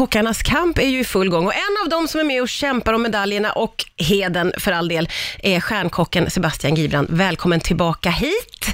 Kockarnas 0.00 0.42
kamp 0.42 0.78
är 0.78 0.86
ju 0.88 1.00
i 1.00 1.04
full 1.04 1.28
gång 1.28 1.46
och 1.46 1.54
en 1.54 1.76
av 1.84 1.88
dem 1.88 2.08
som 2.08 2.20
är 2.20 2.24
med 2.24 2.42
och 2.42 2.48
kämpar 2.48 2.92
om 2.92 3.02
medaljerna 3.02 3.52
och 3.52 3.84
heden 3.96 4.52
för 4.58 4.72
all 4.72 4.88
del 4.88 5.08
är 5.42 5.60
stjärnkocken 5.60 6.30
Sebastian 6.30 6.74
Gibran. 6.74 7.06
Välkommen 7.10 7.60
tillbaka 7.60 8.10
hit. 8.10 8.66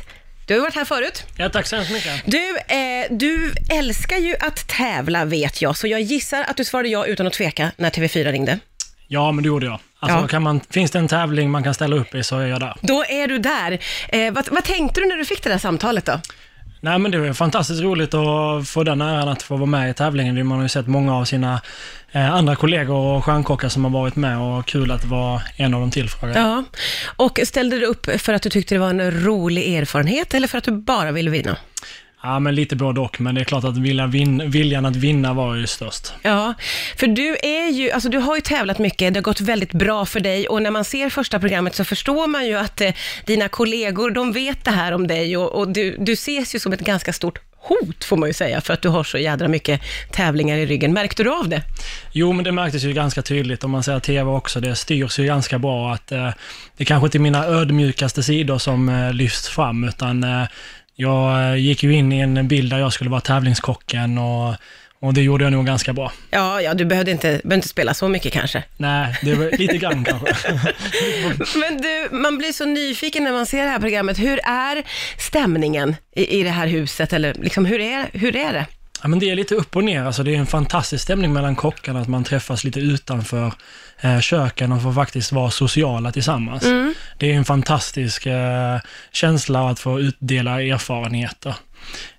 Du 0.46 0.54
har 0.54 0.58
ju 0.58 0.62
varit 0.62 0.74
här 0.74 0.84
förut. 0.84 1.24
Ja, 1.36 1.48
tack 1.48 1.66
så 1.66 1.76
hemskt 1.76 1.92
mycket. 1.92 2.22
Du, 2.26 2.56
eh, 2.58 3.06
du 3.10 3.52
älskar 3.70 4.16
ju 4.16 4.34
att 4.40 4.68
tävla 4.68 5.24
vet 5.24 5.62
jag, 5.62 5.76
så 5.76 5.86
jag 5.86 6.00
gissar 6.00 6.44
att 6.48 6.56
du 6.56 6.64
svarade 6.64 6.88
ja 6.88 7.06
utan 7.06 7.27
att 7.27 7.33
tveka 7.33 7.72
när 7.77 7.90
TV4 7.90 8.33
ringde. 8.33 8.58
Ja, 9.08 9.33
men 9.33 9.43
det 9.43 9.47
gjorde 9.47 9.67
jag. 9.67 9.79
Alltså, 9.99 10.19
Ja. 10.19 10.29
kan 10.29 10.43
man, 10.43 10.61
finns 10.71 10.90
det 10.90 10.99
en 10.99 11.08
tävling 11.08 11.51
man 11.51 11.63
kan 11.63 11.74
ställa 11.74 11.97
upp 11.97 12.15
i 12.15 12.22
så 12.24 12.38
är 12.38 12.47
jag 12.47 12.61
där. 12.61 12.74
Då 12.81 13.04
är 13.08 13.29
du 13.29 13.38
där. 13.38 13.79
Eh, 14.08 14.33
vad, 14.33 14.49
vad 14.49 14.65
tänkte 14.65 15.01
du 15.01 15.06
när 15.06 15.17
du 15.17 15.24
fick 15.24 15.43
det 15.43 15.51
där 15.51 15.58
samtalet 15.58 16.05
då? 16.05 16.20
Nej, 16.87 16.98
men 16.98 17.10
det 17.10 17.18
var 17.18 17.32
fantastiskt 17.32 17.82
roligt 17.82 18.14
att 18.14 18.69
få 18.69 18.84
den 18.84 19.00
äran 19.00 19.28
att 19.28 19.42
få 19.42 19.56
vara 19.56 19.66
med 19.66 19.91
i 19.91 19.95
tävlingen. 19.95 20.46
Man 20.46 20.56
har 20.59 20.62
ju 20.64 20.69
sett 20.69 20.87
många 20.87 21.16
av 21.16 21.24
sina 21.24 21.60
eh, 22.12 22.34
andra 22.34 22.56
kollegor 22.56 22.96
och 22.96 23.24
stjärnkockar 23.24 23.69
som 23.69 23.84
har 23.84 23.91
varit 23.91 24.16
med 24.16 24.38
och 24.38 24.66
kul 24.66 24.91
att 24.91 25.05
vara 25.05 25.42
en 25.56 25.75
av 25.75 25.80
de 25.80 25.91
tillfrågade. 25.91 26.41
Ja. 26.41 26.64
Och 27.16 27.41
ställde 27.45 27.78
du 27.78 27.87
upp 27.87 28.20
för 28.20 28.33
att 28.33 28.42
du 28.42 28.51
tyckte 28.51 28.75
det 28.75 28.78
var 28.78 28.91
en 28.91 29.25
rolig 29.25 29.75
erfarenhet 29.75 30.34
eller 30.34 30.48
för 30.48 30.59
att 30.59 30.64
du 30.64 30.73
bara 30.73 31.12
ville 31.12 31.30
vinna? 31.30 31.56
Ja, 32.27 32.39
men 32.39 32.55
lite 32.55 32.77
både 32.77 33.01
och, 33.01 33.21
men 33.21 33.35
det 33.35 33.41
är 33.41 33.45
klart 33.45 33.65
att 33.65 33.77
vin, 33.77 34.51
viljan 34.51 34.87
att 34.87 34.97
vinna 34.97 35.33
var 35.34 35.55
ju 35.55 35.67
störst. 35.67 36.12
Ja, 36.23 36.55
för 36.97 37.07
du 37.07 37.37
är 37.43 37.71
ju, 37.71 37.91
alltså 37.91 38.09
du 38.09 38.19
har 38.19 38.37
ju 38.37 38.41
tävlat 38.41 38.79
mycket, 38.79 39.15
det 39.15 39.19
har 39.19 39.23
gått 39.23 39.41
väldigt 39.41 39.73
bra 39.73 40.07
för 40.07 40.21
dig 40.21 40.48
och 40.48 40.62
när 40.62 40.70
man 40.70 40.84
ser 40.84 41.11
första 41.11 41.39
programmet 41.39 41.75
så 41.75 41.84
förstår 41.84 42.27
man 42.27 42.47
ju 42.47 42.59
att 42.59 42.81
eh, 42.81 42.91
dina 43.27 43.48
kollegor, 43.48 44.11
de 44.11 44.33
vet 44.33 44.65
det 44.65 44.70
här 44.70 44.93
om 44.93 45.07
dig 45.07 45.37
och, 45.37 45.59
och 45.59 45.69
du, 45.69 45.97
du 45.98 46.12
ses 46.12 46.55
ju 46.55 46.59
som 46.59 46.73
ett 46.73 46.81
ganska 46.81 47.12
stort 47.12 47.39
hot 47.59 48.05
får 48.05 48.17
man 48.17 48.29
ju 48.29 48.33
säga, 48.33 48.61
för 48.61 48.75
att 48.75 48.83
du 48.83 48.89
har 48.89 49.05
så 49.05 49.19
jädra 49.19 49.48
mycket 49.48 49.81
tävlingar 50.11 50.56
i 50.56 50.67
ryggen. 50.67 50.93
Märkte 50.93 51.23
du 51.23 51.31
av 51.31 51.48
det? 51.48 51.62
Jo, 52.12 52.33
men 52.33 52.45
det 52.45 52.53
märktes 52.53 52.83
ju 52.83 52.93
ganska 52.93 53.23
tydligt 53.23 53.65
om 53.65 53.70
man 53.70 53.83
säger 53.83 54.01
TV 54.01 54.31
också. 54.31 54.61
Det 54.61 54.77
styrs 54.77 55.19
ju 55.19 55.25
ganska 55.25 55.59
bra 55.59 55.93
att 55.93 56.12
eh, 56.12 56.31
det 56.77 56.84
kanske 56.84 57.06
inte 57.06 57.19
är 57.19 57.20
mina 57.20 57.45
ödmjukaste 57.45 58.22
sidor 58.22 58.59
som 58.59 58.89
eh, 58.89 59.12
lyfts 59.12 59.48
fram, 59.48 59.84
utan 59.84 60.25
eh, 60.25 60.47
jag 60.97 61.50
eh, 61.52 61.56
gick 61.56 61.83
ju 61.83 61.92
in 61.92 62.12
i 62.12 62.20
en 62.20 62.48
bild 62.48 62.72
där 62.72 62.78
jag 62.78 62.92
skulle 62.92 63.11
vara 63.11 63.20
tävlingskocken 63.20 64.19
och, 64.19 64.55
och 65.00 65.14
det 65.14 65.22
gjorde 65.22 65.44
jag 65.44 65.53
nog 65.53 65.66
ganska 65.66 65.92
bra. 65.92 66.12
Ja, 66.30 66.61
ja, 66.62 66.75
du 66.75 66.84
behövde 66.84 67.11
inte, 67.11 67.28
behövde 67.28 67.55
inte 67.55 67.69
spela 67.69 67.94
så 67.94 68.08
mycket 68.08 68.33
kanske. 68.33 68.64
Nej, 68.77 69.19
det 69.22 69.34
var 69.34 69.58
lite 69.58 69.78
grann 69.78 70.05
kanske. 70.08 70.53
Men 71.58 71.77
du, 71.77 72.08
man 72.16 72.38
blir 72.38 72.53
så 72.53 72.64
nyfiken 72.64 73.25
när 73.25 73.33
man 73.33 73.47
ser 73.47 73.64
det 73.64 73.70
här 73.70 73.78
programmet. 73.78 74.19
Hur 74.19 74.41
är 74.44 74.83
stämningen 75.19 75.97
i, 76.16 76.41
i 76.41 76.42
det 76.42 76.50
här 76.50 76.66
huset? 76.66 77.12
Eller 77.12 77.34
liksom, 77.34 77.64
hur, 77.64 77.81
är, 77.81 78.06
hur 78.12 78.36
är 78.36 78.53
det? 78.53 78.66
Ja, 79.02 79.08
men 79.08 79.19
det 79.19 79.30
är 79.30 79.36
lite 79.36 79.55
upp 79.55 79.77
och 79.77 79.84
ner. 79.84 80.02
Alltså, 80.05 80.22
det 80.22 80.34
är 80.34 80.39
en 80.39 80.47
fantastisk 80.47 81.02
stämning 81.02 81.33
mellan 81.33 81.56
kockarna, 81.56 82.00
att 82.00 82.08
man 82.08 82.25
träffas 82.25 82.64
lite 82.64 82.80
utanför 82.80 83.53
eh, 84.00 84.20
köken 84.20 84.72
och 84.72 84.83
får 84.83 84.92
faktiskt 84.92 85.33
vara 85.33 85.50
sociala 85.50 86.12
tillsammans. 86.12 86.62
Det 87.19 87.33
är 87.33 87.34
en 87.34 87.44
fantastisk 87.44 88.27
eh, 88.27 88.78
känsla 89.12 89.70
att 89.70 89.80
få 89.80 90.00
utdela 90.00 90.62
erfarenheter. 90.62 91.55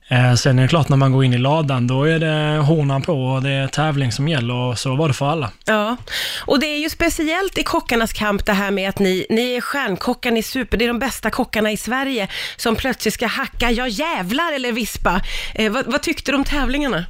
Eh, 0.10 0.34
sen 0.34 0.60
är 0.60 0.64
det 0.64 0.70
klart, 0.70 0.90
när 0.90 0.98
man 0.98 1.12
går 1.12 1.26
in 1.26 1.34
i 1.34 1.38
ladan, 1.38 1.88
då 1.88 2.04
är 2.04 2.20
det 2.20 2.58
hornan 2.58 3.02
på 3.02 3.14
och 3.14 3.42
det 3.42 3.50
är 3.50 3.68
tävling 3.68 4.12
som 4.12 4.28
gäller 4.28 4.54
och 4.54 4.80
så 4.80 4.96
var 4.96 5.08
det 5.08 5.14
för 5.14 5.30
alla. 5.30 5.52
Ja, 5.66 5.98
och 6.46 6.60
det 6.60 6.68
är 6.68 6.78
ju 6.78 6.90
speciellt 6.90 7.58
i 7.58 7.64
kockarnas 7.64 8.14
kamp 8.14 8.46
det 8.46 8.54
här 8.54 8.72
med 8.72 8.90
att 8.90 9.00
ni, 9.00 9.26
ni 9.30 9.56
är 9.56 9.62
stjärnkockar, 9.62 10.32
ni 10.32 10.40
är 10.40 10.44
super, 10.44 10.78
det 10.78 10.86
är 10.86 10.88
de 10.88 11.00
bästa 11.00 11.30
kockarna 11.30 11.72
i 11.72 11.78
Sverige 11.78 12.28
som 12.58 12.76
plötsligt 12.76 13.14
ska 13.14 13.28
hacka, 13.28 13.72
ja 13.72 13.88
jävlar 13.88 14.54
eller 14.54 14.72
vispa. 14.72 15.22
Eh, 15.54 15.72
vad, 15.72 15.86
vad 15.86 16.02
tyckte 16.02 16.32
du 16.32 16.36
om 16.36 16.44
tävlingarna? 16.44 17.06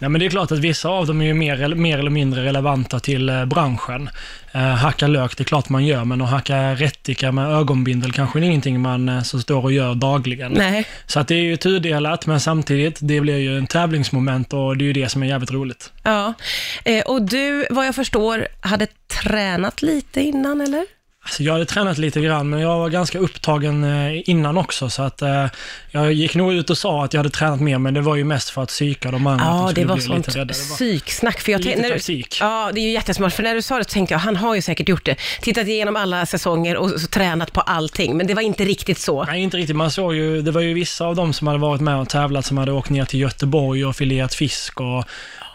Nej, 0.00 0.10
men 0.10 0.18
det 0.20 0.26
är 0.26 0.30
klart 0.30 0.52
att 0.52 0.58
vissa 0.58 0.88
av 0.88 1.06
dem 1.06 1.20
är 1.20 1.26
ju 1.26 1.34
mer, 1.34 1.62
eller- 1.62 1.76
mer 1.76 1.98
eller 1.98 2.10
mindre 2.10 2.44
relevanta 2.44 3.00
till 3.00 3.28
eh, 3.28 3.44
branschen. 3.44 4.10
Eh, 4.52 4.60
hacka 4.60 5.06
lök, 5.06 5.36
det 5.36 5.42
är 5.42 5.44
klart 5.44 5.68
man 5.68 5.86
gör, 5.86 6.04
men 6.04 6.22
att 6.22 6.30
hacka 6.30 6.74
rättika 6.74 7.32
med 7.32 7.50
ögonbindel 7.52 8.12
kanske 8.12 8.38
är 8.38 8.42
ingenting 8.42 8.80
man 8.80 9.08
eh, 9.08 9.22
så 9.22 9.40
står 9.40 9.62
och 9.64 9.72
gör 9.72 9.94
dagligen. 9.94 10.52
Nej. 10.52 10.86
Så 11.06 11.20
att 11.20 11.28
det 11.28 11.34
är 11.34 11.42
ju 11.42 11.56
tudelat, 11.56 12.26
men 12.26 12.40
samtidigt, 12.40 12.98
det 13.00 13.20
blir 13.20 13.36
ju 13.38 13.58
en 13.58 13.66
tävlingsmoment 13.66 14.52
och 14.52 14.76
det 14.76 14.84
är 14.84 14.86
ju 14.86 14.92
det 14.92 15.08
som 15.08 15.22
är 15.22 15.26
jävligt 15.26 15.50
roligt. 15.52 15.92
Ja, 16.02 16.32
eh, 16.84 17.02
och 17.04 17.22
du, 17.22 17.66
vad 17.70 17.86
jag 17.86 17.94
förstår, 17.94 18.48
hade 18.60 18.86
tränat 19.22 19.82
lite 19.82 20.20
innan 20.20 20.60
eller? 20.60 20.84
Alltså 21.28 21.42
jag 21.42 21.52
hade 21.52 21.64
tränat 21.64 21.98
lite 21.98 22.20
grann, 22.20 22.50
men 22.50 22.60
jag 22.60 22.78
var 22.78 22.88
ganska 22.88 23.18
upptagen 23.18 23.84
eh, 23.84 24.30
innan 24.30 24.58
också, 24.58 24.90
så 24.90 25.02
att 25.02 25.22
eh, 25.22 25.46
jag 25.90 26.12
gick 26.12 26.34
nog 26.34 26.52
ut 26.52 26.70
och 26.70 26.78
sa 26.78 27.04
att 27.04 27.14
jag 27.14 27.18
hade 27.18 27.30
tränat 27.30 27.60
mer, 27.60 27.78
men 27.78 27.94
det 27.94 28.00
var 28.00 28.16
ju 28.16 28.24
mest 28.24 28.50
för 28.50 28.62
att 28.62 28.68
psyka 28.68 29.10
de 29.10 29.26
andra. 29.26 29.44
att 29.46 29.50
Ja, 29.60 29.72
de 29.74 29.80
det 29.80 29.86
var 29.86 29.96
sånt. 29.98 30.32
Det 30.32 30.38
var- 30.38 30.46
psyksnack. 30.46 31.40
För 31.40 31.52
jag 31.52 31.64
Lite 31.64 31.80
när 31.80 31.90
du-. 32.06 32.22
Ja, 32.40 32.70
det 32.74 32.80
är 32.80 32.82
ju 32.82 32.90
jättesmart. 32.90 33.32
För 33.32 33.42
när 33.42 33.54
du 33.54 33.62
sa 33.62 33.78
det 33.78 33.84
så 33.84 33.90
tänkte 33.90 34.14
jag, 34.14 34.18
han 34.18 34.36
har 34.36 34.54
ju 34.54 34.62
säkert 34.62 34.88
gjort 34.88 35.04
det. 35.04 35.16
Tittat 35.42 35.66
igenom 35.68 35.96
alla 35.96 36.26
säsonger 36.26 36.76
och 36.76 36.90
så 37.00 37.06
tränat 37.06 37.52
på 37.52 37.60
allting. 37.60 38.16
Men 38.16 38.26
det 38.26 38.34
var 38.34 38.42
inte 38.42 38.64
riktigt 38.64 38.98
så. 38.98 39.24
Nej, 39.24 39.42
inte 39.42 39.56
riktigt. 39.56 39.76
Man 39.76 39.90
såg 39.90 40.14
ju, 40.14 40.42
det 40.42 40.50
var 40.50 40.60
ju 40.60 40.74
vissa 40.74 41.04
av 41.04 41.14
dem 41.16 41.32
som 41.32 41.46
hade 41.46 41.58
varit 41.60 41.80
med 41.80 41.96
och 41.96 42.08
tävlat 42.08 42.46
som 42.46 42.58
hade 42.58 42.72
åkt 42.72 42.90
ner 42.90 43.04
till 43.04 43.20
Göteborg 43.20 43.84
och 43.84 43.96
filerat 43.96 44.34
fisk 44.34 44.80
och 44.80 45.04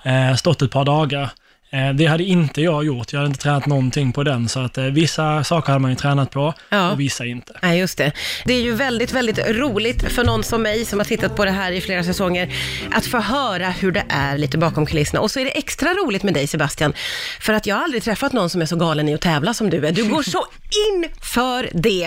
eh, 0.03 0.35
stått 0.35 0.61
ett 0.61 0.71
par 0.71 0.85
dagar. 0.85 1.29
Eh, 1.73 1.93
det 1.93 2.05
hade 2.05 2.23
inte 2.23 2.61
jag 2.61 2.85
gjort. 2.85 3.13
Jag 3.13 3.19
hade 3.19 3.27
inte 3.27 3.39
tränat 3.39 3.65
någonting 3.65 4.11
på 4.13 4.23
den, 4.23 4.49
så 4.49 4.59
att 4.59 4.77
eh, 4.77 4.83
vissa 4.83 5.43
saker 5.43 5.67
hade 5.67 5.79
man 5.81 5.91
ju 5.91 5.95
tränat 5.97 6.31
på 6.31 6.53
Ja. 6.69 6.91
och 6.91 6.99
vissa 6.99 7.25
inte. 7.25 7.59
Nej, 7.61 7.79
just 7.79 7.97
det. 7.97 8.11
Det 8.45 8.53
är 8.53 8.61
ju 8.61 8.71
väldigt, 8.75 9.11
väldigt 9.13 9.39
roligt 9.47 10.11
för 10.11 10.23
någon 10.23 10.43
som 10.43 10.61
mig 10.61 10.85
som 10.85 10.99
har 10.99 11.05
tittat 11.05 11.35
på 11.35 11.45
det 11.45 11.51
här 11.51 11.71
i 11.71 11.81
flera 11.81 12.03
säsonger 12.03 12.53
att 12.91 13.05
få 13.05 13.17
höra 13.17 13.69
hur 13.69 13.91
det 13.91 14.05
är 14.09 14.37
lite 14.37 14.57
bakom 14.57 14.85
kulisserna. 14.85 15.19
Och 15.21 15.31
så 15.31 15.39
är 15.39 15.45
det 15.45 15.51
extra 15.57 15.89
roligt 15.93 16.23
med 16.23 16.33
dig 16.33 16.47
Sebastian, 16.47 16.93
för 17.39 17.53
att 17.53 17.65
jag 17.65 17.75
har 17.75 17.83
aldrig 17.83 18.03
träffat 18.03 18.33
någon 18.33 18.49
som 18.49 18.61
är 18.61 18.65
så 18.65 18.75
galen 18.75 19.09
i 19.09 19.13
att 19.13 19.21
tävla 19.21 19.53
som 19.53 19.69
du 19.69 19.87
är. 19.87 19.91
Du 19.91 20.03
går 20.09 20.23
så 20.23 20.37
in 20.93 21.05
för 21.21 21.69
det. 21.73 22.05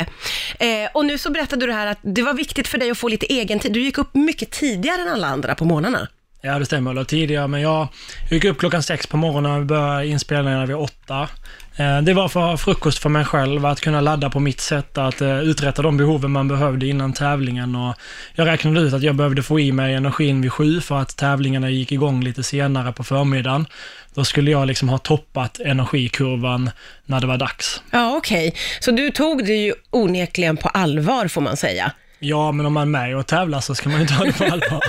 Eh, 0.58 0.90
och 0.94 1.04
nu 1.04 1.18
så 1.18 1.30
berättade 1.30 1.62
du 1.62 1.66
det 1.66 1.78
här 1.78 1.86
att 1.86 1.98
det 2.02 2.22
var 2.22 2.34
viktigt 2.34 2.68
för 2.68 2.78
dig 2.78 2.90
att 2.90 2.98
få 2.98 3.08
lite 3.08 3.26
egen 3.26 3.58
tid. 3.58 3.72
Du 3.72 3.80
gick 3.80 3.98
upp 3.98 4.14
mycket 4.14 4.50
tidigare 4.50 5.02
än 5.02 5.08
alla 5.08 5.26
andra 5.26 5.54
på 5.54 5.64
morgnarna. 5.64 6.08
Ja, 6.46 6.58
det 6.58 6.66
stämmer. 6.66 6.90
Eller 6.90 7.04
tidigare, 7.04 7.48
men 7.48 7.60
jag 7.60 7.88
gick 8.30 8.44
upp 8.44 8.58
klockan 8.58 8.82
sex 8.82 9.06
på 9.06 9.16
morgonen 9.16 9.52
och 9.60 9.66
började 9.66 10.06
inspelningarna 10.06 10.66
vid 10.66 10.76
åtta. 10.76 11.28
Eh, 11.76 12.00
Det 12.02 12.14
var 12.14 12.28
för 12.28 12.56
frukost 12.56 12.98
för 12.98 13.08
mig 13.08 13.24
själv, 13.24 13.66
att 13.66 13.80
kunna 13.80 14.00
ladda 14.00 14.30
på 14.30 14.40
mitt 14.40 14.60
sätt, 14.60 14.98
att 14.98 15.20
eh, 15.20 15.38
uträtta 15.40 15.82
de 15.82 15.96
behoven 15.96 16.30
man 16.30 16.48
behövde 16.48 16.86
innan 16.86 17.12
tävlingen. 17.12 17.76
Och 17.76 17.94
jag 18.34 18.46
räknade 18.48 18.80
ut 18.80 18.92
att 18.94 19.02
jag 19.02 19.14
behövde 19.14 19.42
få 19.42 19.60
i 19.60 19.72
mig 19.72 19.94
energin 19.94 20.40
vid 20.42 20.52
sju 20.52 20.80
för 20.80 20.98
att 20.98 21.16
tävlingarna 21.16 21.70
gick 21.70 21.92
igång 21.92 22.24
lite 22.24 22.42
senare 22.42 22.92
på 22.92 23.04
förmiddagen. 23.04 23.66
Då 24.14 24.24
skulle 24.24 24.50
jag 24.50 24.66
liksom 24.66 24.88
ha 24.88 24.98
toppat 24.98 25.60
energikurvan 25.60 26.70
när 27.06 27.20
det 27.20 27.26
var 27.26 27.36
dags. 27.36 27.82
Ja, 27.90 28.16
okej. 28.16 28.54
Så 28.80 28.90
du 28.90 29.10
tog 29.10 29.44
det 29.46 29.52
ju 29.56 29.74
onekligen 29.90 30.56
på 30.56 30.68
allvar 30.68 31.28
får 31.28 31.40
man 31.40 31.56
säga. 31.56 31.92
Ja, 32.18 32.52
men 32.52 32.66
om 32.66 32.72
man 32.72 32.82
är 32.82 32.86
med 33.06 33.16
och 33.16 33.26
tävlar 33.26 33.60
så 33.60 33.74
ska 33.74 33.88
man 33.88 34.00
ju 34.00 34.06
ta 34.06 34.24
det 34.24 34.32
på 34.32 34.44
allvar. 34.52 34.80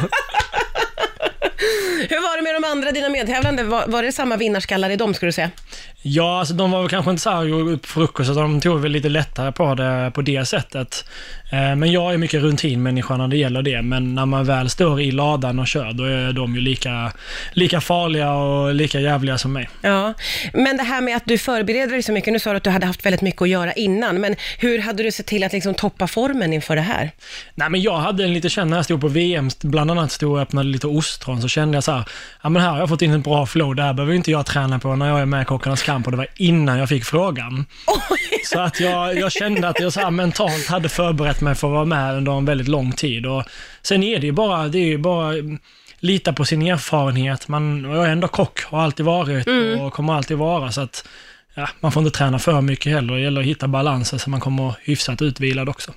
Hur 2.09 2.22
var 2.22 2.38
det 2.38 2.44
med 2.44 2.53
de 2.62 2.68
andra, 2.68 2.91
dina 2.91 3.09
medtävlande? 3.09 3.63
Var, 3.63 3.84
var 3.88 4.03
det 4.03 4.12
samma 4.12 4.38
vinnarskallar 4.38 4.90
i 4.90 4.95
dem, 4.95 5.13
skulle 5.13 5.28
du 5.28 5.34
säga? 5.34 5.51
Ja, 6.01 6.40
alltså 6.40 6.53
de 6.53 6.72
var 6.72 6.79
väl 6.81 6.90
kanske 6.90 7.12
inte 7.12 7.23
så 7.23 7.29
här 7.29 7.50
upp 7.69 7.85
frukost, 7.85 8.29
utan 8.29 8.44
de 8.44 8.62
tog 8.62 8.79
väl 8.81 8.91
lite 8.91 9.09
lättare 9.09 9.51
på 9.51 9.75
det 9.75 10.12
på 10.16 10.22
det 10.22 10.45
sättet. 10.45 11.06
Eh, 11.51 11.75
Men 11.75 11.91
jag 11.91 12.13
är 12.13 12.18
mycket 12.18 12.41
rutinmänniska 12.41 13.18
när 13.18 13.28
det 13.28 13.38
gäller 13.38 13.62
det, 13.62 13.81
men 13.81 14.16
när 14.16 14.25
man 14.25 14.45
väl 14.45 14.69
står 14.69 15.01
i 15.01 15.12
ladan 15.12 15.59
och 15.59 15.68
kör, 15.68 15.94
då 15.94 16.03
är 16.03 16.34
de 16.34 16.56
ju 16.56 16.62
lika, 16.62 17.12
lika 17.53 17.81
farliga 17.81 18.31
och 18.34 18.75
lika 18.75 19.00
jävliga 19.00 19.38
som 19.38 19.53
mig. 19.53 19.69
Ja, 19.81 20.13
men 20.53 20.78
det 20.78 20.84
här 20.84 21.01
med 21.01 21.18
att 21.18 21.25
du 21.25 21.38
förbereder 21.38 21.91
dig 21.91 22.03
så 22.03 22.12
mycket, 22.12 22.34
nu 22.34 22.39
sa 22.39 22.51
du 22.51 22.57
att 22.57 22.63
du 22.63 22.69
hade 22.69 22.85
haft 22.85 23.06
väldigt 23.06 23.22
mycket 23.22 23.41
att 23.41 23.50
göra 23.50 23.74
innan, 23.74 24.22
men 24.22 24.35
hur 24.59 24.79
hade 24.79 25.03
du 25.03 25.12
sett 25.12 25.25
till 25.25 25.44
att 25.44 25.53
liksom 25.53 25.74
toppa 25.74 26.07
formen 26.07 26.53
inför 26.53 26.75
det 26.75 26.81
här? 26.81 27.12
Nej, 27.56 27.69
men 27.69 27.81
jag 27.81 27.97
hade 27.97 28.24
en 28.24 28.34
lite 28.34 28.50
känn 28.50 28.69
när 28.69 28.78
jag 28.78 28.85
stod 28.85 29.01
på 29.01 29.07
VM, 29.07 29.50
bland 29.62 29.91
annat 29.91 30.12
stod 30.12 30.31
och 30.31 30.39
öppnade 30.41 30.69
lite 30.69 30.88
ostron, 30.88 31.41
så 31.41 31.47
kände 31.47 31.75
jag 31.78 31.84
så 31.84 31.91
här, 31.91 31.96
ja 32.41 32.49
men 32.49 32.61
här 32.61 32.69
har 32.69 32.79
jag 32.79 32.89
fått 32.89 33.01
in 33.01 33.13
ett 33.13 33.23
bra 33.23 33.45
flow, 33.45 33.75
det 33.75 33.83
här 33.83 33.93
behöver 33.93 34.13
inte 34.13 34.31
jag 34.31 34.45
träna 34.45 34.79
på 34.79 34.95
när 34.95 35.07
jag 35.07 35.19
är 35.19 35.25
med 35.25 35.41
i 35.41 35.45
Kockarnas 35.45 35.83
kamp, 35.83 36.05
och 36.05 36.11
det 36.11 36.17
var 36.17 36.27
innan 36.35 36.79
jag 36.79 36.89
fick 36.89 37.05
frågan. 37.05 37.65
Så 38.45 38.59
att 38.59 38.79
jag, 38.79 39.17
jag 39.17 39.31
kände 39.31 39.67
att 39.67 39.79
jag 39.79 39.94
så 39.94 39.99
här 39.99 40.11
mentalt 40.11 40.67
hade 40.67 40.89
förberett 40.89 41.41
mig 41.41 41.55
för 41.55 41.67
att 41.67 41.73
vara 41.73 41.85
med 41.85 42.15
under 42.15 42.31
en 42.31 42.45
väldigt 42.45 42.67
lång 42.67 42.91
tid. 42.91 43.25
Och 43.25 43.44
sen 43.81 44.03
är 44.03 44.19
det 44.19 44.25
ju 44.25 44.31
bara, 44.31 44.67
det 44.67 44.79
är 44.79 44.85
ju 44.85 44.97
bara 44.97 45.33
mm, 45.33 45.59
lita 45.99 46.33
på 46.33 46.45
sin 46.45 46.61
erfarenhet. 46.61 47.47
Man, 47.47 47.83
jag 47.83 48.05
är 48.05 48.09
ändå 48.09 48.27
kock, 48.27 48.63
har 48.63 48.81
alltid 48.81 49.05
varit 49.05 49.47
och 49.81 49.93
kommer 49.93 50.13
alltid 50.13 50.38
vara. 50.38 50.71
Så 50.71 50.81
att 50.81 51.07
ja, 51.57 51.69
man 51.80 51.92
får 51.92 52.04
inte 52.04 52.18
träna 52.18 52.39
för 52.39 52.62
mycket 52.62 52.92
heller. 52.92 53.13
Det 53.13 53.21
gäller 53.21 53.42
att 53.42 53.48
hitta 53.48 53.68
balansen 53.68 54.19
så 54.19 54.30
man 54.30 54.39
kommer 54.39 54.74
hyfsat 54.83 55.21
utvilad 55.21 55.69
också. 55.69 55.94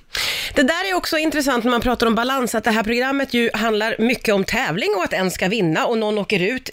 Det 0.55 0.63
där 0.63 0.89
är 0.89 0.93
också 0.93 1.17
intressant 1.17 1.63
när 1.63 1.71
man 1.71 1.81
pratar 1.81 2.07
om 2.07 2.15
balans, 2.15 2.55
att 2.55 2.63
det 2.63 2.71
här 2.71 2.83
programmet 2.83 3.33
ju 3.33 3.49
handlar 3.53 3.95
mycket 3.99 4.35
om 4.35 4.43
tävling 4.43 4.89
och 4.97 5.03
att 5.03 5.13
en 5.13 5.31
ska 5.31 5.47
vinna 5.47 5.85
och 5.85 5.97
någon 5.97 6.17
åker 6.17 6.39
ut. 6.39 6.69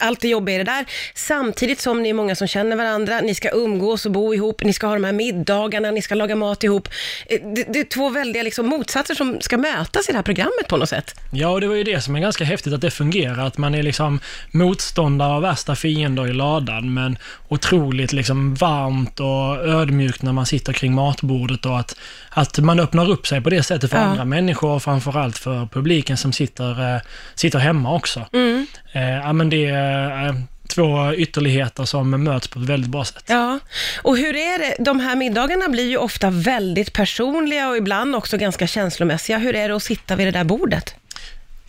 Allt 0.00 0.20
det 0.20 0.28
jobbiga 0.28 0.54
är 0.54 0.58
det 0.58 0.72
där. 0.72 0.86
Samtidigt 1.14 1.80
som 1.80 2.02
ni 2.02 2.08
är 2.08 2.14
många 2.14 2.34
som 2.34 2.48
känner 2.48 2.76
varandra, 2.76 3.20
ni 3.20 3.34
ska 3.34 3.50
umgås 3.50 4.06
och 4.06 4.12
bo 4.12 4.34
ihop, 4.34 4.64
ni 4.64 4.72
ska 4.72 4.86
ha 4.86 4.94
de 4.94 5.04
här 5.04 5.12
middagarna, 5.12 5.90
ni 5.90 6.02
ska 6.02 6.14
laga 6.14 6.36
mat 6.36 6.64
ihop. 6.64 6.88
Eh, 7.26 7.40
det, 7.54 7.72
det 7.72 7.80
är 7.80 7.84
två 7.84 8.08
väldiga 8.08 8.42
liksom 8.42 8.66
motsatser 8.66 9.14
som 9.14 9.40
ska 9.40 9.58
mötas 9.58 10.08
i 10.08 10.12
det 10.12 10.18
här 10.18 10.22
programmet 10.22 10.68
på 10.68 10.76
något 10.76 10.88
sätt. 10.88 11.14
Ja, 11.32 11.48
och 11.48 11.60
det 11.60 11.68
var 11.68 11.74
ju 11.74 11.84
det 11.84 12.00
som 12.00 12.16
är 12.16 12.20
ganska 12.20 12.44
häftigt 12.44 12.72
att 12.72 12.80
det 12.80 12.90
fungerar, 12.90 13.46
att 13.46 13.58
man 13.58 13.74
är 13.74 13.82
liksom 13.82 14.20
motståndare 14.50 15.36
och 15.36 15.44
värsta 15.44 15.76
fiender 15.76 16.28
i 16.28 16.32
ladan, 16.32 16.94
men 16.94 17.18
otroligt 17.48 18.12
liksom 18.12 18.27
varmt 18.34 19.20
och 19.20 19.68
ödmjukt 19.68 20.22
när 20.22 20.32
man 20.32 20.46
sitter 20.46 20.72
kring 20.72 20.94
matbordet 20.94 21.66
och 21.66 21.78
att, 21.78 21.96
att 22.30 22.58
man 22.58 22.80
öppnar 22.80 23.10
upp 23.10 23.26
sig 23.26 23.40
på 23.40 23.50
det 23.50 23.62
sättet 23.62 23.90
för 23.90 23.98
ja. 23.98 24.04
andra 24.04 24.24
människor 24.24 24.70
och 24.70 24.82
framförallt 24.82 25.38
för 25.38 25.66
publiken 25.66 26.16
som 26.16 26.32
sitter, 26.32 26.94
eh, 26.94 27.00
sitter 27.34 27.58
hemma 27.58 27.94
också. 27.94 28.26
Mm. 28.32 28.66
Eh, 28.92 29.02
ja, 29.02 29.32
men 29.32 29.50
det 29.50 29.66
är 29.66 30.26
eh, 30.26 30.34
två 30.68 31.14
ytterligheter 31.14 31.84
som 31.84 32.24
möts 32.24 32.48
på 32.48 32.58
ett 32.58 32.64
väldigt 32.64 32.90
bra 32.90 33.04
sätt. 33.04 33.24
Ja, 33.26 33.58
och 34.02 34.16
hur 34.16 34.36
är 34.36 34.58
det? 34.58 34.84
De 34.84 35.00
här 35.00 35.16
middagarna 35.16 35.68
blir 35.68 35.88
ju 35.88 35.96
ofta 35.96 36.30
väldigt 36.30 36.92
personliga 36.92 37.68
och 37.68 37.76
ibland 37.76 38.16
också 38.16 38.36
ganska 38.36 38.66
känslomässiga. 38.66 39.38
Hur 39.38 39.56
är 39.56 39.68
det 39.68 39.76
att 39.76 39.82
sitta 39.82 40.16
vid 40.16 40.26
det 40.26 40.30
där 40.30 40.44
bordet? 40.44 40.94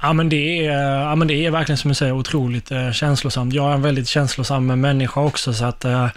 Ja 0.01 0.13
men, 0.13 0.29
det 0.29 0.65
är, 0.65 0.71
ja 0.99 1.15
men 1.15 1.27
det 1.27 1.45
är 1.45 1.51
verkligen 1.51 1.77
som 1.77 1.89
du 1.89 1.95
säger 1.95 2.13
otroligt 2.13 2.71
eh, 2.71 2.91
känslosamt. 2.91 3.53
Jag 3.53 3.69
är 3.69 3.73
en 3.73 3.81
väldigt 3.81 4.07
känslosam 4.07 4.81
människa 4.81 5.21
också 5.21 5.53
så 5.53 5.65
att 5.65 5.85
eh, 5.85 6.07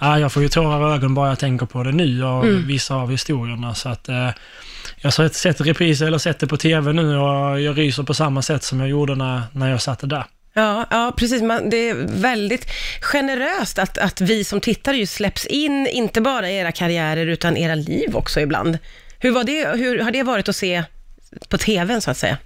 ja, 0.00 0.18
jag 0.18 0.32
får 0.32 0.42
ju 0.42 0.48
tårar 0.48 0.90
i 0.90 0.94
ögonen 0.94 1.14
bara 1.14 1.28
jag 1.28 1.38
tänker 1.38 1.66
på 1.66 1.82
det 1.82 1.92
nu 1.92 2.24
och 2.24 2.44
mm. 2.44 2.66
vissa 2.66 2.94
av 2.94 3.10
historierna. 3.10 3.74
Så 3.74 3.88
att, 3.88 4.08
eh, 4.08 4.30
jag 4.96 5.10
har 5.10 5.28
sett 5.28 5.60
repriser 5.60 6.06
eller 6.06 6.18
sett 6.18 6.38
det 6.38 6.46
på 6.46 6.56
TV 6.56 6.92
nu 6.92 7.16
och 7.16 7.60
jag 7.60 7.78
ryser 7.78 8.02
på 8.02 8.14
samma 8.14 8.42
sätt 8.42 8.62
som 8.62 8.80
jag 8.80 8.88
gjorde 8.88 9.14
när, 9.14 9.42
när 9.52 9.70
jag 9.70 9.82
satt 9.82 10.00
där. 10.00 10.24
Ja, 10.54 10.86
ja 10.90 11.14
precis. 11.16 11.42
Man, 11.42 11.70
det 11.70 11.76
är 11.76 11.94
väldigt 12.08 12.66
generöst 13.00 13.78
att, 13.78 13.98
att 13.98 14.20
vi 14.20 14.44
som 14.44 14.60
tittare 14.60 14.96
ju 14.96 15.06
släpps 15.06 15.46
in, 15.46 15.86
inte 15.86 16.20
bara 16.20 16.50
i 16.50 16.56
era 16.56 16.72
karriärer, 16.72 17.26
utan 17.26 17.56
era 17.56 17.74
liv 17.74 18.16
också 18.16 18.40
ibland. 18.40 18.78
Hur, 19.18 19.30
var 19.30 19.44
det, 19.44 19.68
hur 19.78 19.98
har 19.98 20.10
det 20.10 20.22
varit 20.22 20.48
att 20.48 20.56
se 20.56 20.84
på 21.48 21.58
TVn, 21.58 22.00
så 22.00 22.10
att 22.10 22.16
säga? 22.16 22.38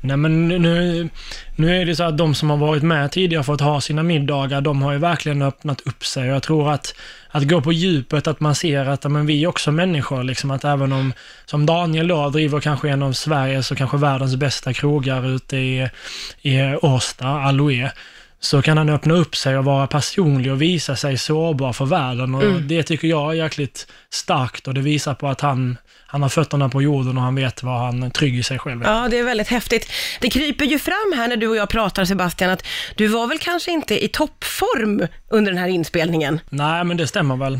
Nej 0.00 0.16
men 0.16 0.48
nu, 0.48 1.08
nu 1.56 1.80
är 1.80 1.86
det 1.86 1.96
så 1.96 2.04
att 2.04 2.18
de 2.18 2.34
som 2.34 2.50
har 2.50 2.56
varit 2.56 2.82
med 2.82 3.12
tidigare 3.12 3.44
för 3.44 3.52
fått 3.52 3.60
ha 3.60 3.80
sina 3.80 4.02
middagar, 4.02 4.60
de 4.60 4.82
har 4.82 4.92
ju 4.92 4.98
verkligen 4.98 5.42
öppnat 5.42 5.80
upp 5.80 6.04
sig. 6.04 6.26
Jag 6.26 6.42
tror 6.42 6.72
att, 6.72 6.94
att 7.28 7.48
gå 7.48 7.60
på 7.60 7.72
djupet, 7.72 8.26
att 8.26 8.40
man 8.40 8.54
ser 8.54 8.86
att 8.86 9.04
men 9.04 9.26
vi 9.26 9.42
är 9.42 9.46
också 9.46 9.72
människor, 9.72 10.22
liksom 10.22 10.50
att 10.50 10.64
även 10.64 10.92
om, 10.92 11.12
som 11.46 11.66
Daniel 11.66 12.08
då, 12.08 12.28
driver 12.28 12.60
kanske 12.60 12.90
en 12.90 13.02
av 13.02 13.12
Sveriges 13.12 13.70
och 13.70 13.78
kanske 13.78 13.96
världens 13.96 14.36
bästa 14.36 14.72
krogar 14.72 15.34
ute 15.36 15.56
i, 15.56 15.88
i 16.42 16.60
Årsta, 16.82 17.26
Aloe, 17.26 17.92
så 18.40 18.62
kan 18.62 18.78
han 18.78 18.88
öppna 18.88 19.14
upp 19.14 19.36
sig 19.36 19.58
och 19.58 19.64
vara 19.64 19.86
personlig 19.86 20.52
och 20.52 20.62
visa 20.62 20.96
sig 20.96 21.18
sårbar 21.18 21.72
för 21.72 21.84
världen. 21.84 22.34
Och 22.34 22.42
mm. 22.42 22.68
Det 22.68 22.82
tycker 22.82 23.08
jag 23.08 23.30
är 23.30 23.34
jäkligt 23.34 23.86
starkt 24.10 24.68
och 24.68 24.74
det 24.74 24.80
visar 24.80 25.14
på 25.14 25.28
att 25.28 25.40
han 25.40 25.76
han 26.08 26.22
har 26.22 26.28
fötterna 26.28 26.68
på 26.68 26.82
jorden 26.82 27.16
och 27.16 27.22
han 27.22 27.34
vet 27.34 27.62
vad 27.62 27.80
han 27.80 28.02
är 28.02 28.10
trygg 28.10 28.38
i 28.38 28.42
sig 28.42 28.58
själv. 28.58 28.82
Ja, 28.84 29.08
det 29.10 29.18
är 29.18 29.24
väldigt 29.24 29.48
häftigt. 29.48 29.92
Det 30.20 30.30
kryper 30.30 30.64
ju 30.64 30.78
fram 30.78 31.12
här 31.16 31.28
när 31.28 31.36
du 31.36 31.48
och 31.48 31.56
jag 31.56 31.68
pratar 31.68 32.04
Sebastian, 32.04 32.50
att 32.50 32.66
du 32.96 33.06
var 33.06 33.26
väl 33.26 33.38
kanske 33.38 33.70
inte 33.70 34.04
i 34.04 34.08
toppform 34.08 35.06
under 35.30 35.52
den 35.52 35.60
här 35.60 35.68
inspelningen? 35.68 36.40
Nej, 36.48 36.84
men 36.84 36.96
det 36.96 37.06
stämmer 37.06 37.36
väl. 37.36 37.54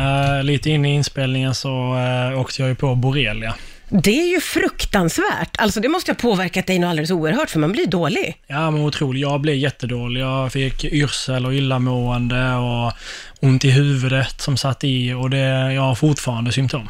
Uh, 0.00 0.44
lite 0.44 0.70
in 0.70 0.84
i 0.84 0.94
inspelningen 0.94 1.54
så 1.54 1.94
uh, 1.94 2.40
åkte 2.40 2.62
jag 2.62 2.68
ju 2.68 2.74
på 2.74 2.94
borrelia. 2.94 3.54
Det 4.02 4.20
är 4.20 4.26
ju 4.26 4.40
fruktansvärt. 4.40 5.56
Alltså 5.58 5.80
det 5.80 5.88
måste 5.88 6.10
ha 6.10 6.16
påverkat 6.16 6.66
dig 6.66 6.78
något 6.78 6.88
alldeles 6.88 7.10
oerhört, 7.10 7.50
för 7.50 7.58
man 7.58 7.72
blir 7.72 7.86
dålig. 7.86 8.36
Ja, 8.46 8.70
men 8.70 8.80
otroligt. 8.80 9.22
Jag 9.22 9.40
blev 9.40 9.54
jättedålig. 9.54 10.20
Jag 10.20 10.52
fick 10.52 10.84
yrsel 10.84 11.46
och 11.46 11.54
illamående 11.54 12.54
och 12.54 12.92
ont 13.40 13.64
i 13.64 13.70
huvudet 13.70 14.40
som 14.40 14.56
satt 14.56 14.84
i 14.84 15.12
och 15.12 15.30
det, 15.30 15.72
jag 15.72 15.82
har 15.82 15.94
fortfarande 15.94 16.52
symptom. 16.52 16.88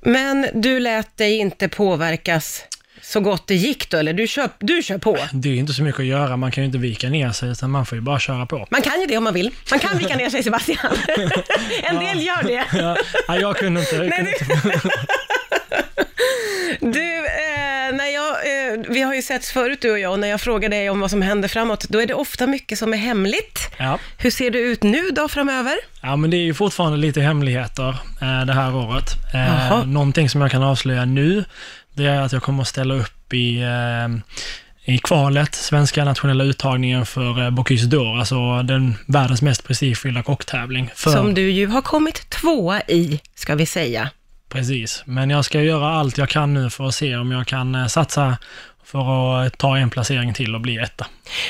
Men 0.00 0.46
du 0.54 0.80
lät 0.80 1.16
dig 1.16 1.38
inte 1.38 1.68
påverkas 1.68 2.64
så 3.02 3.20
gott 3.20 3.46
det 3.46 3.54
gick 3.54 3.90
då, 3.90 3.98
eller 3.98 4.12
du 4.12 4.26
kör, 4.26 4.48
du 4.58 4.82
kör 4.82 4.98
på? 4.98 5.18
Det 5.32 5.48
är 5.48 5.54
inte 5.54 5.72
så 5.72 5.82
mycket 5.82 6.00
att 6.00 6.06
göra, 6.06 6.36
man 6.36 6.50
kan 6.50 6.62
ju 6.62 6.66
inte 6.66 6.78
vika 6.78 7.08
ner 7.08 7.32
sig, 7.32 7.50
utan 7.50 7.70
man 7.70 7.86
får 7.86 7.98
ju 7.98 8.02
bara 8.02 8.18
köra 8.18 8.46
på. 8.46 8.66
Man 8.70 8.82
kan 8.82 9.00
ju 9.00 9.06
det 9.06 9.16
om 9.16 9.24
man 9.24 9.34
vill. 9.34 9.50
Man 9.70 9.78
kan 9.78 9.98
vika 9.98 10.16
ner 10.16 10.30
sig, 10.30 10.42
Sebastian. 10.42 10.78
en 11.82 11.96
del 11.96 12.20
gör 12.26 12.42
det. 12.42 12.64
Ja, 13.28 13.36
jag 13.38 13.56
kunde 13.56 13.80
inte. 13.80 13.96
Jag 13.96 14.16
kunde 14.16 14.32
inte. 14.32 14.46
Du, 16.80 17.16
eh, 17.26 17.92
när 17.92 18.06
jag, 18.06 18.30
eh, 18.30 18.79
vi 18.90 19.02
har 19.02 19.14
ju 19.14 19.22
setts 19.22 19.52
förut 19.52 19.78
du 19.82 19.90
och 19.90 19.98
jag, 19.98 20.12
och 20.12 20.18
när 20.18 20.28
jag 20.28 20.40
frågar 20.40 20.68
dig 20.68 20.90
om 20.90 21.00
vad 21.00 21.10
som 21.10 21.22
händer 21.22 21.48
framåt, 21.48 21.86
då 21.88 22.00
är 22.00 22.06
det 22.06 22.14
ofta 22.14 22.46
mycket 22.46 22.78
som 22.78 22.92
är 22.92 22.98
hemligt. 22.98 23.70
Ja. 23.78 23.98
Hur 24.18 24.30
ser 24.30 24.50
det 24.50 24.58
ut 24.58 24.82
nu 24.82 25.10
då 25.10 25.28
framöver? 25.28 25.74
Ja, 26.02 26.16
men 26.16 26.30
det 26.30 26.36
är 26.36 26.44
ju 26.44 26.54
fortfarande 26.54 26.98
lite 26.98 27.20
hemligheter 27.20 27.88
eh, 28.22 28.46
det 28.46 28.52
här 28.52 28.76
året. 28.76 29.04
Eh, 29.34 29.86
någonting 29.86 30.28
som 30.28 30.40
jag 30.40 30.50
kan 30.50 30.62
avslöja 30.62 31.04
nu, 31.04 31.44
det 31.94 32.04
är 32.04 32.20
att 32.20 32.32
jag 32.32 32.42
kommer 32.42 32.62
att 32.62 32.68
ställa 32.68 32.94
upp 32.94 33.32
i 33.32 33.62
eh, 33.62 34.08
i 34.84 34.98
kvalet, 34.98 35.54
svenska 35.54 36.04
nationella 36.04 36.44
uttagningen 36.44 37.06
för 37.06 37.44
eh, 37.44 37.50
Bocuse 37.50 37.86
d'Or, 37.86 38.18
alltså 38.18 38.62
den 38.62 38.94
världens 39.06 39.42
mest 39.42 39.64
prestigefyllda 39.64 40.22
kocktävling. 40.22 40.90
För... 40.94 41.10
Som 41.10 41.34
du 41.34 41.50
ju 41.50 41.66
har 41.66 41.82
kommit 41.82 42.30
tvåa 42.30 42.80
i, 42.80 43.20
ska 43.34 43.54
vi 43.54 43.66
säga. 43.66 44.10
Precis, 44.50 45.02
men 45.06 45.30
jag 45.30 45.44
ska 45.44 45.62
göra 45.62 45.88
allt 45.88 46.18
jag 46.18 46.28
kan 46.28 46.54
nu 46.54 46.70
för 46.70 46.88
att 46.88 46.94
se 46.94 47.16
om 47.16 47.32
jag 47.32 47.46
kan 47.46 47.74
eh, 47.74 47.86
satsa 47.86 48.38
för 48.84 49.34
att 49.42 49.58
ta 49.58 49.76
en 49.76 49.90
placering 49.90 50.34
till 50.34 50.54
och 50.54 50.60
bli 50.60 50.76
etta. 50.76 51.06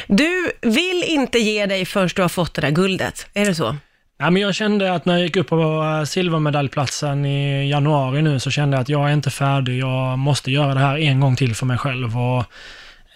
Du 0.06 0.52
vill 0.60 1.04
inte 1.06 1.38
ge 1.38 1.66
dig 1.66 1.84
först 1.84 2.16
du 2.16 2.22
har 2.22 2.28
fått 2.28 2.54
det 2.54 2.60
där 2.60 2.70
guldet, 2.70 3.26
är 3.34 3.44
det 3.44 3.54
så? 3.54 3.76
Ja, 4.18 4.30
men 4.30 4.42
jag 4.42 4.54
kände 4.54 4.94
att 4.94 5.04
när 5.04 5.14
jag 5.14 5.22
gick 5.22 5.36
upp 5.36 5.48
på 5.48 5.82
eh, 6.00 6.04
silvermedaljplatsen 6.04 7.24
i 7.24 7.70
januari 7.70 8.22
nu 8.22 8.40
så 8.40 8.50
kände 8.50 8.76
jag 8.76 8.82
att 8.82 8.88
jag 8.88 9.08
är 9.08 9.12
inte 9.12 9.30
färdig, 9.30 9.78
jag 9.78 10.18
måste 10.18 10.50
göra 10.50 10.74
det 10.74 10.80
här 10.80 10.98
en 10.98 11.20
gång 11.20 11.36
till 11.36 11.54
för 11.54 11.66
mig 11.66 11.78
själv. 11.78 12.18
Och 12.18 12.44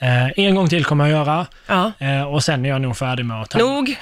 Eh, 0.05 0.45
en 0.45 0.55
gång 0.55 0.69
till 0.69 0.85
kommer 0.85 1.07
jag 1.07 1.19
göra 1.19 1.47
ja. 1.67 1.93
eh, 1.99 2.23
och 2.23 2.45
sen 2.45 2.65
är 2.65 2.69
jag 2.69 2.81
nog 2.81 2.97
färdig 2.97 3.27
med 3.27 3.43
att 3.43 3.51
ta. 3.51 3.59
Nog! 3.59 3.97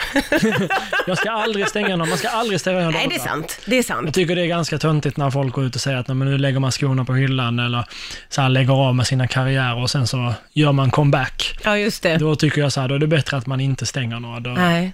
jag 1.07 1.19
ska 1.19 1.31
aldrig 1.31 1.69
stänga 1.69 1.97
någon, 1.97 2.09
man 2.09 2.19
ska 2.19 2.29
aldrig 2.29 2.61
stänga 2.61 2.81
någon 2.81 2.93
Nej, 2.93 3.07
det 3.11 3.15
är 3.15 3.19
sant. 3.19 3.61
Det 3.65 3.79
är 3.79 3.83
sant. 3.83 4.05
Jag 4.05 4.15
tycker 4.15 4.37
det 4.37 4.43
är 4.43 4.47
ganska 4.47 4.79
töntigt 4.79 5.17
när 5.17 5.31
folk 5.31 5.55
går 5.55 5.65
ut 5.65 5.75
och 5.75 5.81
säger 5.81 5.99
att 5.99 6.09
nu 6.09 6.39
lägger 6.39 6.59
man 6.59 6.73
skorna 6.73 7.05
på 7.05 7.15
hyllan 7.15 7.59
eller 7.59 7.85
så 8.29 8.41
här, 8.41 8.49
lägger 8.49 8.73
av 8.73 8.95
med 8.95 9.07
sina 9.07 9.29
karriärer 9.29 9.83
och 9.83 9.91
sen 9.91 10.07
så 10.07 10.35
gör 10.53 10.73
man 10.73 10.91
comeback. 10.91 11.59
Ja, 11.65 11.79
just 11.79 12.03
det. 12.03 12.17
Då 12.17 12.37
tycker 12.37 12.61
jag 12.61 12.73
så 12.73 12.81
här, 12.81 12.89
då 12.89 12.95
är 12.95 12.99
det 12.99 13.07
bättre 13.07 13.37
att 13.37 13.47
man 13.47 13.61
inte 13.61 13.87
stänger 13.87 14.21
några 14.21 14.41
dörrar. 14.41 14.57
Nej. 14.57 14.93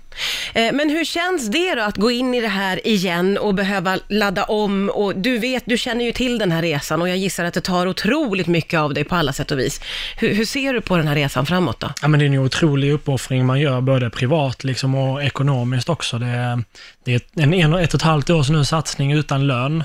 Eh, 0.55 0.73
men 0.73 0.91
hur 0.91 1.05
känns 1.05 1.51
det 1.51 1.75
då 1.75 1.83
att 1.83 1.97
gå 1.97 2.11
in 2.11 2.35
i 2.35 2.41
det 2.41 2.49
här 2.49 2.87
igen 2.87 3.39
och 3.39 3.55
behöva 3.55 3.99
ladda 4.09 4.45
om 4.45 4.91
och 4.95 5.17
du 5.17 5.39
vet, 5.39 5.63
du 5.67 5.79
känner 5.79 6.05
ju 6.05 6.13
till 6.13 6.39
den 6.39 6.53
här 6.53 6.63
resan 6.63 7.03
och 7.03 7.09
jag 7.09 7.17
gissar 7.17 7.45
att 7.45 7.55
det 7.55 7.61
tar 7.61 7.87
otroligt 7.87 8.47
mycket 8.47 8.81
av 8.81 8.95
dig 8.95 9.05
på 9.05 9.15
alla 9.15 9.33
sätt 9.33 9.51
och 9.51 9.59
vis. 9.59 9.81
Hur, 10.17 10.35
hur 10.35 10.45
ser 10.45 10.73
du 10.73 10.81
på 10.81 10.98
den 10.99 11.09
här 11.09 11.15
resan 11.15 11.47
framåt 11.47 11.81
då? 11.81 11.91
Ja, 12.03 12.09
men 12.09 12.21
det 12.21 12.27
är 12.27 12.31
en 12.31 12.39
otrolig 12.39 12.93
uppoffring 12.93 13.47
man 13.47 13.61
gör, 13.61 13.81
både 13.81 14.11
privat 14.11 14.65
liksom 14.65 14.95
och 14.95 15.23
ekonomiskt 15.23 15.89
också. 15.89 16.19
Det, 16.19 16.63
det 17.05 17.15
är 17.15 17.23
en, 17.43 17.55
en, 17.55 17.75
ett 17.75 17.95
och 17.95 18.01
ett 18.01 18.03
halvt 18.03 18.31
års 18.31 18.49
nu 18.49 18.65
satsning 18.65 19.13
utan 19.13 19.47
lön 19.47 19.85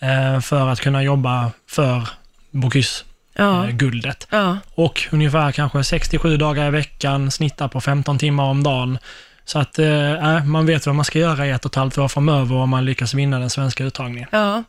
eh, 0.00 0.40
för 0.40 0.68
att 0.68 0.80
kunna 0.80 1.02
jobba 1.02 1.50
för 1.70 2.08
Bocuse 2.50 3.04
ja. 3.34 3.64
eh, 3.64 3.70
guldet. 3.70 4.26
Ja. 4.30 4.58
Och 4.74 5.08
ungefär 5.10 5.52
kanske 5.52 5.84
67 5.84 6.36
dagar 6.36 6.66
i 6.66 6.70
veckan, 6.70 7.30
snittar 7.30 7.68
på 7.68 7.80
15 7.80 8.18
timmar 8.18 8.44
om 8.44 8.62
dagen. 8.62 8.98
Så 9.44 9.58
att 9.58 9.78
eh, 9.78 10.44
man 10.44 10.66
vet 10.66 10.86
vad 10.86 10.94
man 10.94 11.04
ska 11.04 11.18
göra 11.18 11.46
i 11.46 11.50
ett 11.50 11.64
och 11.64 11.72
ett 11.72 11.76
halvt 11.76 11.98
år 11.98 12.08
framöver 12.08 12.56
om 12.56 12.70
man 12.70 12.84
lyckas 12.84 13.14
vinna 13.14 13.38
den 13.38 13.50
svenska 13.50 13.84
uttagningen. 13.84 14.28
Ja, 14.32 14.64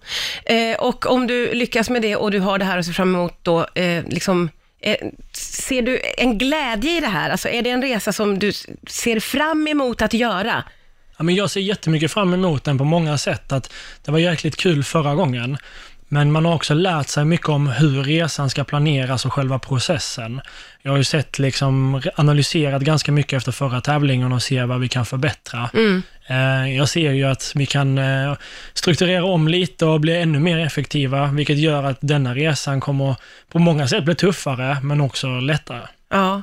eh, 0.45 0.75
och 0.79 1.11
om 1.11 1.27
du 1.27 1.53
lyckas 1.53 1.89
med 1.89 2.01
det 2.01 2.15
och 2.15 2.31
du 2.31 2.39
har 2.39 2.57
det 2.57 2.65
här 2.65 2.77
att 2.77 2.85
se 2.85 2.93
fram 2.93 3.15
emot 3.15 3.33
då, 3.43 3.67
eh, 3.75 4.03
liksom 4.07 4.49
Eh, 4.49 4.62
Eh, 4.83 4.97
ser 5.33 5.81
du 5.81 6.01
en 6.17 6.37
glädje 6.37 6.97
i 6.97 6.99
det 6.99 7.07
här? 7.07 7.29
Alltså 7.29 7.49
är 7.49 7.61
det 7.61 7.69
en 7.69 7.81
resa 7.81 8.13
som 8.13 8.39
du 8.39 8.51
ser 8.87 9.19
fram 9.19 9.67
emot 9.67 10.01
att 10.01 10.13
göra? 10.13 10.63
Ja, 11.17 11.23
men 11.23 11.35
jag 11.35 11.49
ser 11.51 11.61
jättemycket 11.61 12.11
fram 12.11 12.33
emot 12.33 12.63
den 12.63 12.77
på 12.77 12.83
många 12.83 13.17
sätt. 13.17 13.51
Att 13.51 13.73
det 14.05 14.11
var 14.11 14.19
jäkligt 14.19 14.55
kul 14.55 14.83
förra 14.83 15.15
gången. 15.15 15.57
Men 16.13 16.31
man 16.31 16.45
har 16.45 16.55
också 16.55 16.73
lärt 16.73 17.07
sig 17.07 17.25
mycket 17.25 17.49
om 17.49 17.67
hur 17.67 18.03
resan 18.03 18.49
ska 18.49 18.63
planeras 18.63 19.25
och 19.25 19.33
själva 19.33 19.59
processen. 19.59 20.41
Jag 20.81 20.91
har 20.91 20.97
ju 20.97 21.03
sett, 21.03 21.39
liksom, 21.39 22.01
analyserat 22.15 22.81
ganska 22.81 23.11
mycket 23.11 23.37
efter 23.37 23.51
förra 23.51 23.81
tävlingen 23.81 24.31
och 24.31 24.43
ser 24.43 24.65
vad 24.65 24.79
vi 24.79 24.87
kan 24.87 25.05
förbättra. 25.05 25.69
Mm. 25.73 26.01
Eh, 26.27 26.75
jag 26.77 26.89
ser 26.89 27.11
ju 27.11 27.23
att 27.23 27.51
vi 27.55 27.65
kan 27.65 27.97
eh, 27.97 28.35
strukturera 28.73 29.25
om 29.25 29.47
lite 29.47 29.85
och 29.85 30.01
bli 30.01 30.21
ännu 30.21 30.39
mer 30.39 30.59
effektiva, 30.59 31.27
vilket 31.27 31.57
gör 31.57 31.83
att 31.83 31.97
denna 32.01 32.35
resan 32.35 32.79
kommer 32.79 33.15
på 33.51 33.59
många 33.59 33.87
sätt 33.87 34.05
bli 34.05 34.15
tuffare, 34.15 34.77
men 34.83 35.01
också 35.01 35.27
lättare. 35.27 35.81
Ja. 36.09 36.41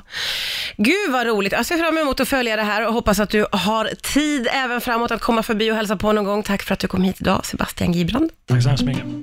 Gud 0.77 1.11
vad 1.11 1.27
roligt. 1.27 1.51
Jag 1.51 1.65
ser 1.65 1.77
fram 1.77 1.97
emot 1.97 2.19
att 2.19 2.27
följa 2.27 2.55
det 2.55 2.63
här 2.63 2.87
och 2.87 2.93
hoppas 2.93 3.19
att 3.19 3.29
du 3.29 3.45
har 3.51 3.89
tid 4.13 4.47
även 4.53 4.81
framåt 4.81 5.11
att 5.11 5.21
komma 5.21 5.43
förbi 5.43 5.71
och 5.71 5.75
hälsa 5.75 5.95
på 5.95 6.11
någon 6.11 6.25
gång. 6.25 6.43
Tack 6.43 6.63
för 6.63 6.73
att 6.73 6.79
du 6.79 6.87
kom 6.87 7.03
hit 7.03 7.21
idag, 7.21 7.45
Sebastian 7.45 7.91
Gibrand. 7.91 8.29
Tack 8.47 8.63
så 8.63 8.69
hemskt 8.69 8.83
mycket. 8.83 9.05